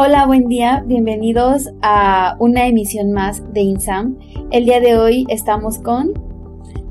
[0.00, 4.16] Hola, buen día, bienvenidos a una emisión más de INSAM.
[4.52, 6.12] El día de hoy estamos con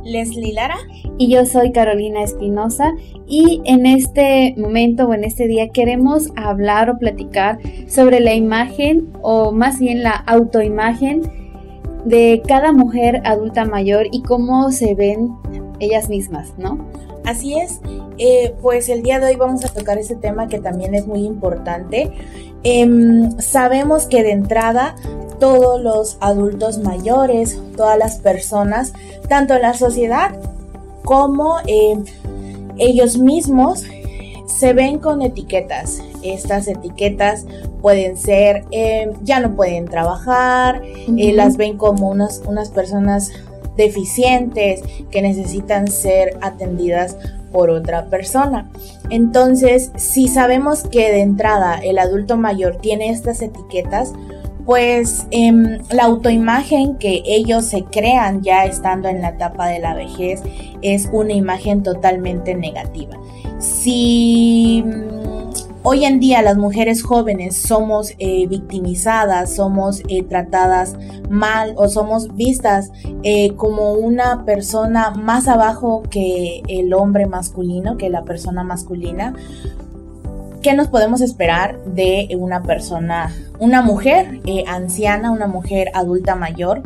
[0.04, 0.76] Leslie Lara
[1.18, 2.92] y yo soy Carolina Espinosa
[3.26, 9.08] y en este momento o en este día queremos hablar o platicar sobre la imagen
[9.22, 11.22] o más bien la autoimagen
[12.04, 15.30] de cada mujer adulta mayor y cómo se ven
[15.80, 16.78] ellas mismas, ¿no?
[17.28, 17.82] Así es,
[18.18, 21.26] eh, pues el día de hoy vamos a tocar ese tema que también es muy
[21.26, 22.10] importante.
[22.64, 24.96] Em, sabemos que de entrada
[25.38, 28.94] todos los adultos mayores, todas las personas,
[29.28, 30.40] tanto en la sociedad
[31.04, 32.06] como em,
[32.78, 33.84] ellos mismos,
[34.46, 36.02] se ven con etiquetas.
[36.24, 37.46] Estas etiquetas
[37.82, 40.82] pueden ser, em, ya no pueden trabajar,
[41.18, 43.34] eh, las ven como unas, unas personas
[43.78, 44.82] deficientes
[45.12, 47.16] que necesitan ser atendidas
[47.52, 48.70] por otra persona.
[49.10, 54.14] Entonces, si sabemos que de entrada el adulto mayor tiene estas etiquetas,
[54.66, 59.96] pues em, la autoimagen que ellos se crean ya estando en la etapa de la
[59.96, 60.42] vejez
[60.82, 63.18] es una imagen totalmente negativa.
[63.60, 64.84] Si
[65.90, 70.98] Hoy en día las mujeres jóvenes somos eh, victimizadas, somos eh, tratadas
[71.30, 72.92] mal o somos vistas
[73.24, 79.34] eh, como una persona más abajo que el hombre masculino, que la persona masculina.
[80.62, 86.84] ¿Qué nos podemos esperar de una persona, una mujer anciana, una mujer adulta mayor?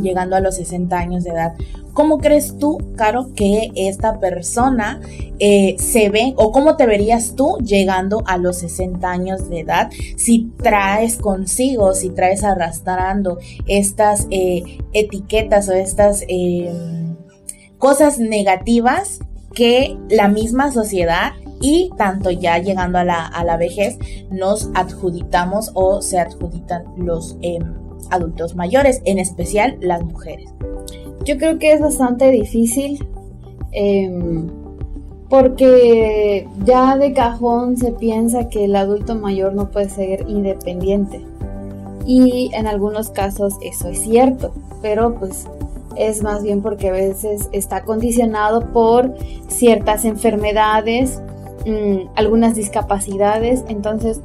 [0.00, 1.54] Llegando a los 60 años de edad.
[1.92, 5.00] ¿Cómo crees tú, Caro, que esta persona
[5.38, 9.90] eh, se ve o cómo te verías tú llegando a los 60 años de edad
[10.16, 17.16] si traes consigo, si traes arrastrando estas eh, etiquetas o estas em,
[17.76, 19.20] cosas negativas
[19.52, 23.98] que la misma sociedad y tanto ya llegando a la, a la vejez
[24.30, 27.81] nos adjudicamos o se adjudican los em,
[28.12, 30.52] adultos mayores, en especial las mujeres.
[31.24, 33.06] Yo creo que es bastante difícil
[33.72, 34.48] em,
[35.28, 41.24] porque ya de cajón se piensa que el adulto mayor no puede ser independiente.
[42.04, 45.46] Y en algunos casos eso es cierto, pero pues
[45.96, 49.14] es más bien porque a veces está condicionado por
[49.48, 51.20] ciertas enfermedades,
[51.66, 54.20] mm, algunas discapacidades, entonces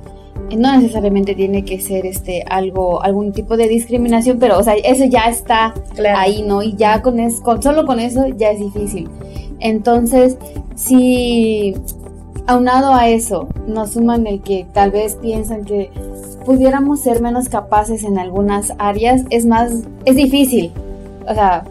[0.55, 5.05] no necesariamente tiene que ser este algo algún tipo de discriminación pero o sea eso
[5.05, 5.73] ya está
[6.15, 9.09] ahí no y ya con eso con, solo con eso ya es difícil.
[9.59, 10.37] Entonces
[10.75, 11.75] si
[12.45, 15.91] aunado a eso nos suman el que tal vez piensan que
[16.45, 20.71] pudiéramos ser menos capaces en algunas áreas es más es difícil.
[21.27, 21.65] O sea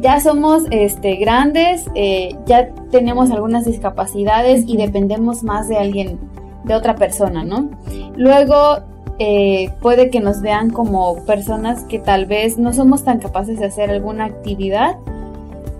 [0.00, 6.18] ya somos este, grandes, eh, ya tenemos algunas discapacidades y dependemos más de alguien
[6.68, 7.70] de otra persona, ¿no?
[8.16, 8.78] Luego
[9.18, 13.66] eh, puede que nos vean como personas que tal vez no somos tan capaces de
[13.66, 14.96] hacer alguna actividad.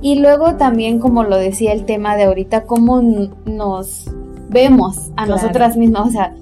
[0.01, 3.01] Y luego también, como lo decía el tema de ahorita, cómo
[3.45, 4.11] nos
[4.49, 6.09] vemos a nosotras mismas.
[6.09, 6.35] O sea,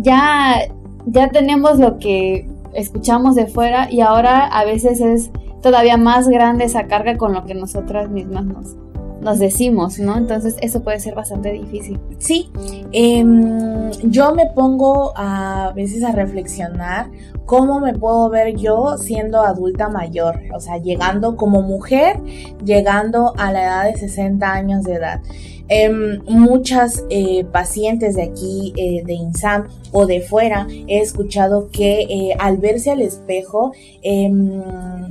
[0.00, 0.62] ya,
[1.06, 5.30] ya tenemos lo que escuchamos de fuera y ahora a veces es
[5.62, 8.76] todavía más grande esa carga con lo que nosotras mismas nos,
[9.20, 10.16] nos decimos, ¿no?
[10.16, 11.98] Entonces eso puede ser bastante difícil.
[12.18, 12.50] Sí,
[12.92, 17.10] em, yo me pongo a veces a reflexionar
[17.44, 22.20] cómo me puedo ver yo siendo adulta mayor, o sea, llegando como mujer,
[22.64, 25.20] llegando a la edad de 60 años de edad.
[25.68, 32.02] Em, muchas eh, pacientes de aquí, eh, de INSAM o de fuera, he escuchado que
[32.02, 33.72] eh, al verse al espejo,
[34.02, 34.62] em,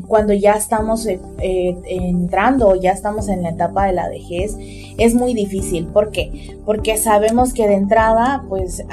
[0.08, 1.08] cuando ya estamos
[1.40, 4.56] entrando o ya estamos en la etapa de la vejez,
[4.98, 5.88] es muy difícil.
[5.88, 6.56] ¿Por qué?
[6.66, 8.84] Porque sabemos que de entrada, pues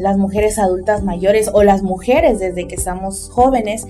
[0.00, 3.86] las mujeres adultas mayores o las mujeres desde que estamos jóvenes,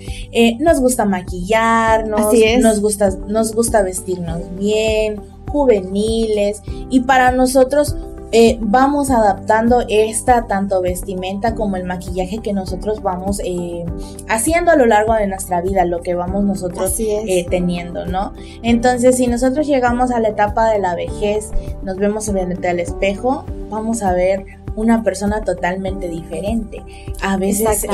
[0.59, 7.95] nos gusta maquillarnos, nos gusta, nos gusta vestirnos bien juveniles y para nosotros
[8.33, 13.85] eh, vamos adaptando esta tanto vestimenta como el maquillaje que nosotros vamos eh,
[14.29, 18.33] haciendo a lo largo de nuestra vida, lo que vamos nosotros eh, teniendo, ¿no?
[18.65, 21.53] Entonces, si nosotros llegamos a la etapa de la vejez,
[21.85, 26.83] nos vemos frente al espejo, vamos a ver una persona totalmente diferente.
[27.23, 27.87] A veces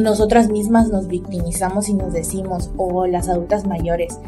[0.00, 4.20] nosotras mismas nos victimizamos y nos decimos, o oh, las adultas mayores,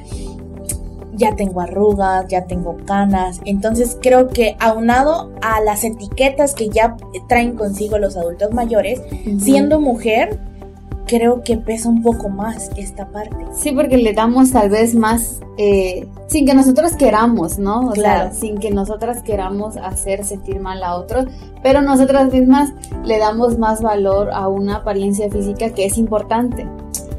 [1.18, 3.40] ya tengo arrugas, ya tengo canas.
[3.44, 6.96] Entonces creo que aunado a las etiquetas que ya
[7.28, 9.02] traen consigo los adultos mayores,
[9.38, 10.38] siendo mujer,
[11.06, 13.36] creo que pesa un poco más esta parte.
[13.54, 17.88] Sí, porque le damos tal vez más, eh, sin que nosotros queramos, ¿no?
[17.88, 18.30] O Claro.
[18.30, 21.24] sea, sin que nosotras queramos hacer sentir mal a otros,
[21.62, 22.72] pero nosotras mismas
[23.04, 26.68] le damos más valor a una apariencia física que es importante.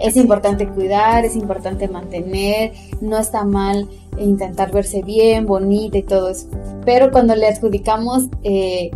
[0.01, 3.87] Es importante cuidar, es importante mantener, no está mal
[4.17, 6.47] intentar verse bien, bonita y todo eso.
[6.85, 8.91] Pero cuando le adjudicamos eh,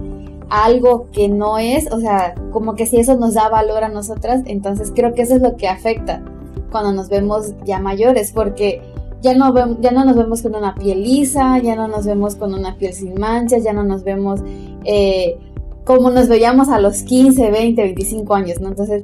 [0.50, 4.42] algo que no es, o sea, como que si eso nos da valor a nosotras,
[4.46, 6.24] entonces creo que eso es lo que afecta
[6.72, 8.82] cuando nos vemos ya mayores, porque
[9.22, 12.54] ya no, ya no nos vemos con una piel lisa, ya no nos vemos con
[12.54, 14.42] una piel sin manchas, ya no nos vemos
[14.84, 15.38] eh,
[15.86, 18.70] como nos veíamos a los 15, 20, 25 años, ¿no?
[18.70, 19.04] Entonces,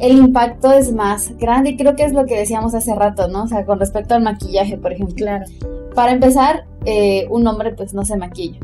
[0.00, 3.44] el impacto es más grande y creo que es lo que decíamos hace rato, ¿no?
[3.44, 5.16] O sea, con respecto al maquillaje, por ejemplo.
[5.16, 5.44] Claro.
[5.94, 8.58] Para empezar, eh, un hombre pues no se maquilla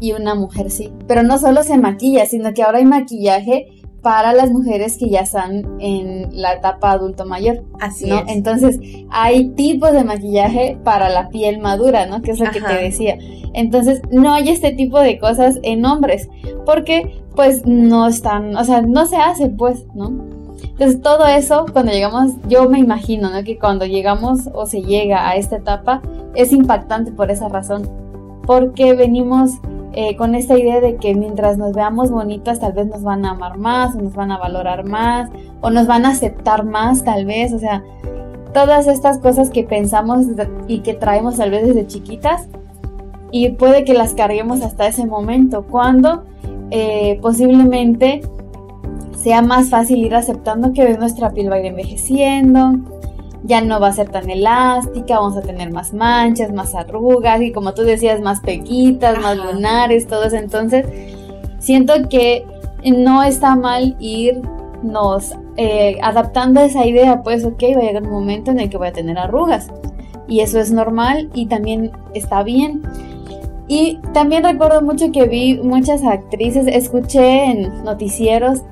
[0.00, 0.92] y una mujer sí.
[1.06, 5.20] Pero no solo se maquilla, sino que ahora hay maquillaje para las mujeres que ya
[5.20, 8.18] están en la etapa adulto mayor, Así ¿no?
[8.18, 8.24] es.
[8.28, 8.80] Entonces,
[9.10, 12.20] hay tipos de maquillaje para la piel madura, ¿no?
[12.20, 13.16] Que es lo que te decía.
[13.54, 16.28] Entonces, no hay este tipo de cosas en hombres,
[16.66, 20.12] porque pues no están, o sea, no se hace, pues, ¿no?
[20.62, 23.42] Entonces, todo eso, cuando llegamos, yo me imagino, ¿no?
[23.44, 26.02] Que cuando llegamos o se llega a esta etapa,
[26.34, 27.88] es impactante por esa razón,
[28.46, 29.50] porque venimos
[29.92, 33.30] eh, con esta idea de que mientras nos veamos bonitas, tal vez nos van a
[33.30, 35.30] amar más, o nos van a valorar más,
[35.60, 37.84] o nos van a aceptar más, tal vez, o sea,
[38.54, 40.26] todas estas cosas que pensamos
[40.68, 42.48] y que traemos tal vez desde chiquitas,
[43.30, 46.24] y puede que las carguemos hasta ese momento, cuando
[46.74, 48.22] eh, posiblemente
[49.14, 52.72] sea más fácil ir aceptando que nuestra piel va a ir envejeciendo,
[53.44, 57.52] ya no va a ser tan elástica, vamos a tener más manchas, más arrugas y
[57.52, 60.36] como tú decías, más pequitas, más lunares, todo eso.
[60.36, 60.86] Entonces,
[61.58, 62.46] siento que
[62.84, 68.12] no está mal irnos eh, adaptando a esa idea, pues ok, va a llegar un
[68.12, 69.68] momento en el que voy a tener arrugas
[70.26, 72.82] y eso es normal y también está bien.
[73.68, 78.62] Y también recuerdo mucho que vi muchas actrices, escuché en noticieros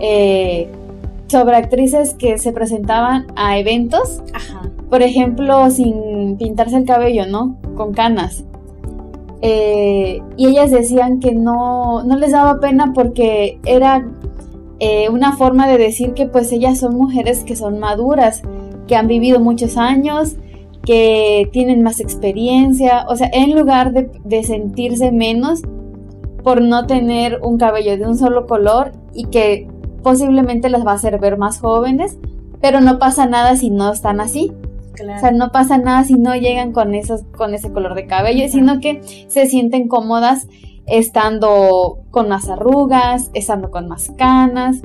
[0.00, 0.68] eh,
[1.28, 4.62] sobre actrices que se presentaban a eventos, Ajá.
[4.90, 7.56] por ejemplo, sin pintarse el cabello, ¿no?
[7.76, 8.44] Con canas.
[9.40, 14.06] Eh, y ellas decían que no, no les daba pena porque era
[14.78, 18.42] eh, una forma de decir que pues ellas son mujeres que son maduras,
[18.86, 20.36] que han vivido muchos años,
[20.84, 25.62] que tienen más experiencia, o sea, en lugar de, de sentirse menos
[26.42, 29.68] por no tener un cabello de un solo color y que
[30.02, 32.18] posiblemente las va a hacer ver más jóvenes,
[32.60, 34.52] pero no pasa nada si no están así.
[34.94, 35.16] Claro.
[35.16, 38.44] O sea, no pasa nada si no llegan con esos, con ese color de cabello,
[38.44, 38.52] Ajá.
[38.52, 40.48] sino que se sienten cómodas
[40.86, 44.82] estando con más arrugas, estando con más canas.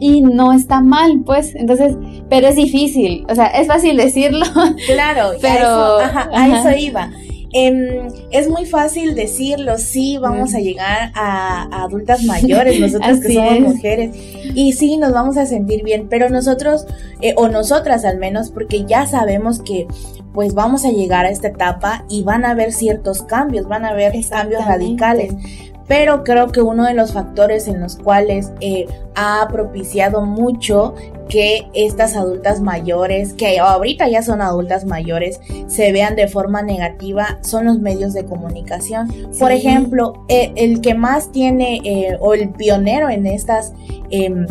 [0.00, 1.54] Y no está mal, pues.
[1.54, 1.94] Entonces,
[2.28, 3.24] pero es difícil.
[3.28, 4.44] O sea, es fácil decirlo.
[4.86, 6.70] Claro, Pero- a, eso, ajá, a ajá.
[6.72, 7.10] eso iba.
[7.52, 13.32] Em, es muy fácil decirlo, sí, vamos a llegar a, a adultas mayores, nosotras que
[13.32, 13.60] somos es.
[13.62, 14.16] mujeres,
[14.54, 16.86] y sí, nos vamos a sentir bien, pero nosotros,
[17.22, 19.86] eh, o nosotras al menos, porque ya sabemos que
[20.34, 23.88] pues vamos a llegar a esta etapa y van a haber ciertos cambios, van a
[23.88, 25.32] haber cambios radicales.
[25.88, 30.94] Pero creo que uno de los factores en los cuales eh, ha propiciado mucho
[31.28, 37.38] que estas adultas mayores, que ahorita ya son adultas mayores, se vean de forma negativa
[37.42, 39.08] son los medios de comunicación.
[39.38, 43.72] Por ejemplo, eh, el que más tiene eh, o el pionero en estas
[44.10, 44.46] em,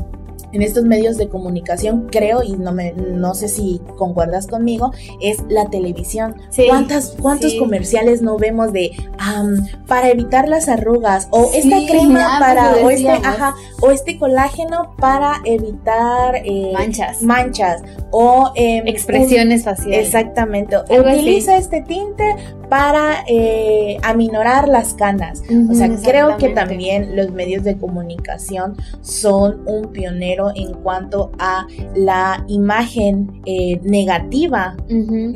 [0.53, 5.37] en estos medios de comunicación, creo, y no me no sé si concuerdas conmigo, es
[5.49, 6.35] la televisión.
[6.49, 7.57] Sí, ¿Cuántas, ¿Cuántos sí.
[7.59, 11.27] comerciales no vemos de am, para evitar las arrugas?
[11.31, 17.21] O Sí, esta crema para, o este, ajá, o este colágeno para evitar eh, Manchas.
[17.21, 17.81] manchas.
[18.11, 20.05] O em, Expresiones un- faciales.
[20.07, 20.75] Exactamente.
[20.75, 21.17] Algo así.
[21.19, 22.35] Utiliza este tinte
[22.69, 25.41] para eh, aminorar las canas.
[25.69, 31.65] O sea, creo que también los medios de comunicación son un pionero en cuanto a
[31.95, 34.75] la imagen eh, negativa,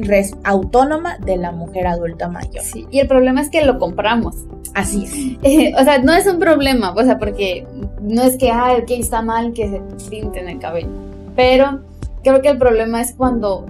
[0.01, 2.63] res- autónoma de la mujer adulta mayor.
[2.63, 4.35] Sí, Y el problema es que lo compramos.
[4.73, 5.11] Así es.
[5.43, 7.65] Eh, o sea, no es un problema, o sea, porque
[8.01, 10.89] no es que, ah, ok, está mal que se pinten el cabello.
[11.35, 11.81] Pero
[12.23, 13.65] creo que el problema es cuando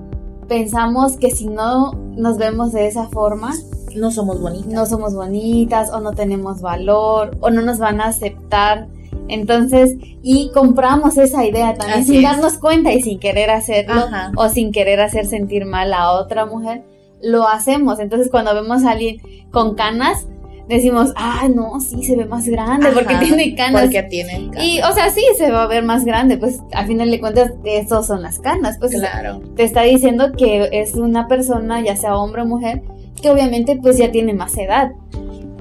[0.51, 3.53] pensamos que si no nos vemos de esa forma,
[3.95, 4.67] No somos bonitas.
[4.73, 8.89] no somos bonitas o no tenemos valor o no nos van a aceptar.
[9.29, 12.23] Entonces, y compramos esa idea también Así sin es.
[12.23, 14.33] darnos cuenta y sin querer hacerlo Ajá.
[14.35, 16.83] o sin querer hacer sentir mal a otra mujer,
[17.21, 18.01] lo hacemos.
[18.01, 20.27] Entonces, cuando vemos a alguien con canas,
[20.75, 23.83] decimos, ah, no, sí, se ve más grande porque tiene canas.
[23.83, 24.63] Porque tiene canas.
[24.63, 27.51] Y, o sea, sí, se va a ver más grande, pues al final de cuentas,
[27.63, 28.77] eso son las canas.
[28.79, 29.41] Pues claro.
[29.55, 32.81] te está diciendo que es una persona, ya sea hombre o mujer,
[33.21, 34.91] que obviamente pues ya tiene más edad.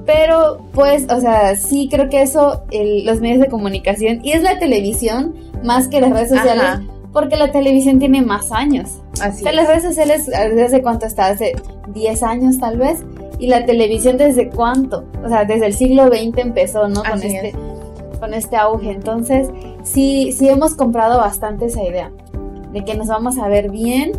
[0.05, 4.59] Pero pues, o sea, sí creo que eso, los medios de comunicación, y es la
[4.59, 6.79] televisión más que las redes sociales,
[7.13, 9.01] porque la televisión tiene más años.
[9.21, 11.27] Así o sea, las redes sociales, ¿desde cuánto está?
[11.27, 11.55] Hace
[11.93, 13.03] 10 años tal vez.
[13.41, 15.03] Y la televisión desde cuánto?
[15.25, 17.03] O sea, desde el siglo XX empezó, ¿no?
[17.03, 17.53] Con este,
[18.19, 18.91] con este auge.
[18.91, 19.49] Entonces,
[19.83, 22.11] sí, sí hemos comprado bastante esa idea
[22.71, 24.11] de que nos vamos a ver bien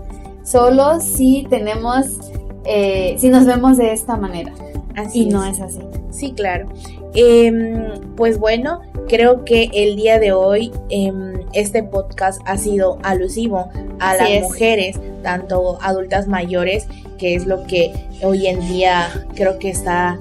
[0.42, 2.32] solo si tenemos,
[2.64, 4.52] eh, si nos vemos de esta manera.
[4.96, 5.80] Así y no es así.
[6.10, 6.66] Sí, claro.
[7.14, 13.68] Em, pues bueno, creo que el día de hoy em, este podcast ha sido alusivo
[14.00, 16.86] a las mujeres, tanto adultas mayores,
[17.18, 20.18] que es lo que hoy en día creo que está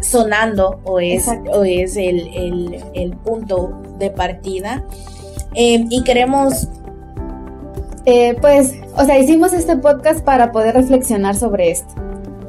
[0.00, 4.84] sonando o es, o es el, punto de partida.
[5.54, 6.68] Em, y queremos...
[8.06, 11.94] Eh, pues, o sea, hicimos este podcast para poder reflexionar sobre esto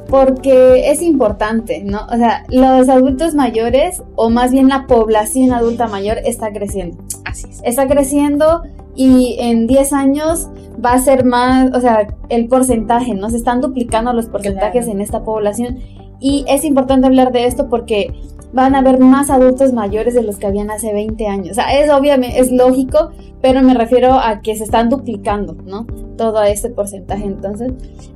[0.08, 2.06] porque es importante, ¿no?
[2.12, 7.02] O sea, los adultos mayores, o más bien la población adulta mayor, está creciendo.
[7.24, 7.60] Así es.
[7.64, 8.62] Está creciendo
[8.94, 10.48] y en 10 años
[10.84, 13.30] va a ser más, o sea, el porcentaje, ¿no?
[13.30, 15.78] Se están duplicando los porcentajes en esta población.
[16.20, 18.14] Y es importante hablar de esto porque
[18.52, 21.50] van a haber más adultos mayores de los que habían hace 20 años.
[21.50, 23.10] O sea, es obviamente, es lógico,
[23.42, 25.86] pero me refiero a que se están duplicando, ¿no?
[26.16, 27.24] Todo este porcentaje.
[27.24, 27.72] Entonces,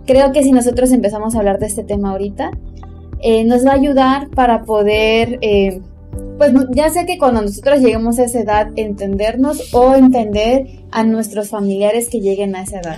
[0.06, 2.52] creo que si nosotros empezamos a hablar de este tema ahorita,
[3.20, 5.82] eh, nos va a ayudar para poder, eh,
[6.40, 11.50] pues ya sea que cuando nosotros lleguemos a esa edad, entendernos o entender a nuestros
[11.50, 12.96] familiares que lleguen a esa edad.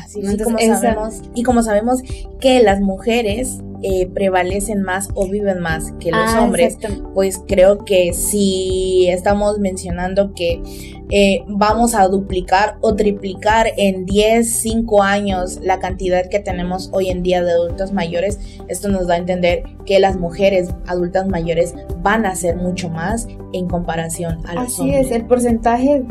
[1.35, 2.03] y como sabemos
[2.39, 6.79] que las mujeres eh, prevalecen más o viven más que los ah, hombres,
[7.15, 10.63] pues creo que si estamos mencionando que
[11.11, 17.11] eh, vamos a duplicar o triplicar en 10, 5 años la cantidad que tenemos hoy
[17.11, 21.75] en día de adultos mayores, esto nos da a entender que las mujeres adultas mayores
[22.03, 25.01] van a ser mucho más en comparación a los hombres.
[25.01, 26.03] Así es, el porcentaje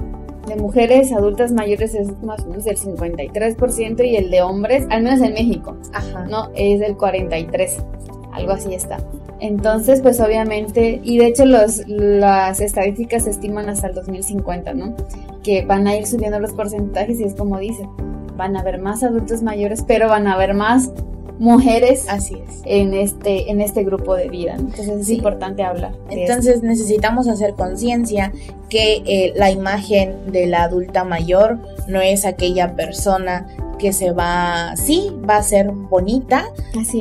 [0.48, 5.04] de mujeres adultas mayores es más o menos el 53% y el de hombres, al
[5.04, 6.26] menos en México, Ajá.
[6.26, 7.78] no, es del 43,
[8.34, 8.98] algo así está.
[9.40, 14.96] Entonces, pues obviamente, y de hecho los, las estadísticas se estiman hasta el 2050, ¿no?
[15.44, 17.90] Que van a ir subiendo los porcentajes y es como dicen,
[18.38, 20.92] van a haber más adultos mayores, pero van a haber más
[21.42, 22.62] mujeres Así es.
[22.66, 24.54] en este en este grupo de vida.
[24.54, 25.92] Entonces es importante hablar.
[26.10, 28.32] Entonces necesitamos hacer conciencia
[28.70, 31.58] que eh, la imagen de la adulta mayor
[31.88, 33.48] no es aquella persona
[33.80, 36.46] que se va, sí, va a ser bonita,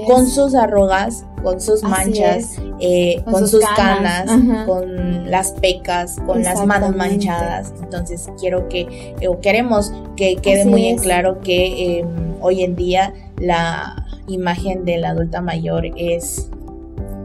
[0.07, 4.31] con sus arrugas, con sus manchas, eh, con, sus, canas,
[4.67, 7.75] con las pecas, con las manos manchadas.
[7.83, 12.03] Entonces quiero que, o queremos que quede muy en claro que
[12.41, 14.00] hoy en día la
[14.35, 16.51] imagen de la adulta mayor es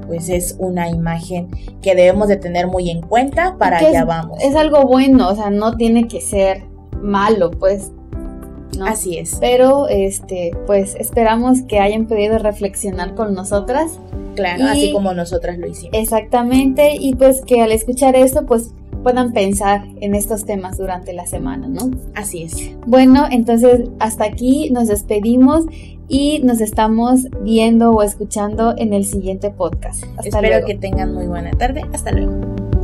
[0.07, 1.47] pues es una imagen
[1.81, 4.41] que debemos de tener muy en cuenta para allá vamos.
[4.43, 6.63] Es algo bueno, o sea, no tiene que ser
[7.01, 7.91] malo, pues.
[8.77, 8.85] ¿no?
[8.85, 9.37] Así es.
[9.39, 13.99] Pero este, pues esperamos que hayan podido reflexionar con nosotras.
[14.35, 15.97] Claro, así como nosotras lo hicimos.
[15.97, 18.73] Exactamente, y pues que al escuchar esto, pues
[19.05, 21.91] puedan pensar en estos temas durante la semana, ¿no?
[22.15, 22.71] Así es.
[22.87, 25.65] Bueno, entonces hasta aquí nos despedimos
[26.07, 30.03] y nos estamos viendo o escuchando en el siguiente podcast.
[30.17, 31.83] Hasta Espero que tengan muy buena tarde.
[31.93, 32.74] Hasta luego.